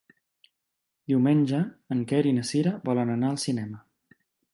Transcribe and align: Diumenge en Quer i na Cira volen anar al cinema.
Diumenge 1.11 1.59
en 1.95 2.01
Quer 2.11 2.21
i 2.29 2.31
na 2.39 2.45
Cira 2.53 2.73
volen 2.91 3.13
anar 3.17 3.31
al 3.35 3.39
cinema. 3.45 3.83